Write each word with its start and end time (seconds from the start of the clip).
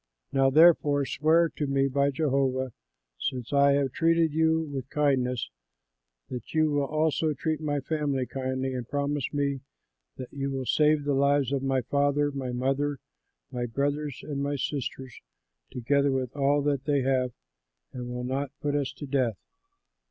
Now 0.33 0.49
therefore 0.49 1.05
swear 1.05 1.49
to 1.55 1.67
me 1.67 1.87
by 1.87 2.09
Jehovah, 2.09 2.73
since 3.19 3.53
I 3.53 3.73
have 3.73 3.91
treated 3.91 4.33
you 4.33 4.59
with 4.63 4.89
kindness, 4.89 5.51
that 6.29 6.55
you 6.55 6.71
will 6.71 6.87
also 6.87 7.35
treat 7.35 7.61
my 7.61 7.81
family 7.81 8.25
kindly, 8.25 8.73
and 8.73 8.89
promise 8.89 9.31
me 9.31 9.61
that 10.17 10.33
you 10.33 10.49
will 10.49 10.65
save 10.65 11.03
the 11.03 11.13
lives 11.13 11.51
of 11.53 11.61
my 11.61 11.81
father, 11.81 12.31
my 12.31 12.51
mother, 12.51 12.97
my 13.51 13.67
brothers, 13.67 14.23
and 14.23 14.41
my 14.41 14.55
sisters, 14.55 15.21
together 15.69 16.11
with 16.11 16.35
all 16.35 16.63
that 16.63 16.85
they 16.85 17.01
have, 17.03 17.31
and 17.93 18.09
will 18.09 18.23
not 18.23 18.49
put 18.59 18.73
us 18.73 18.91
to 18.93 19.05
death." 19.05 19.37